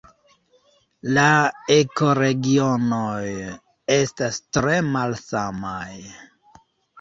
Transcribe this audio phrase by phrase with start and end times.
[1.17, 1.25] La
[1.75, 3.19] ekoregionoj
[3.97, 5.93] estas tre malsamaj.